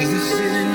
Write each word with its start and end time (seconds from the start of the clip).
Is 0.00 0.12
this 0.12 0.30
city 0.30 0.67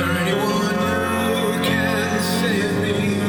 Anyone 0.00 0.76
who 0.76 1.64
can 1.64 2.22
save 2.22 2.82
me. 2.82 3.27